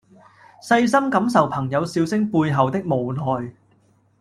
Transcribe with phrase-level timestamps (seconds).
[0.63, 3.53] 細心感受朋友笑聲背後的無奈